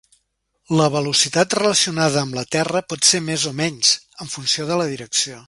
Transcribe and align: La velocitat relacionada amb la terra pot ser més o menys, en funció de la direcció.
La 0.79 0.87
velocitat 0.93 1.53
relacionada 1.59 2.23
amb 2.23 2.39
la 2.39 2.45
terra 2.57 2.81
pot 2.95 3.11
ser 3.11 3.23
més 3.27 3.45
o 3.53 3.55
menys, 3.61 3.93
en 4.27 4.35
funció 4.39 4.67
de 4.73 4.81
la 4.83 4.91
direcció. 4.97 5.39